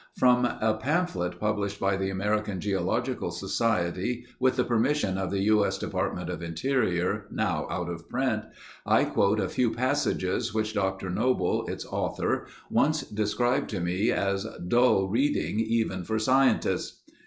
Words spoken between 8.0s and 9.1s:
print, I